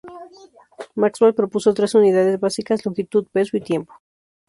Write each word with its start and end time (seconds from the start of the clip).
Maxwell 1.01 1.35
propuso 1.39 1.75
tres 1.77 1.93
unidades 2.01 2.39
básicas: 2.45 2.83
longitud, 2.87 3.23
peso 3.35 3.55
y 3.57 3.61
tiempo. 3.71 3.93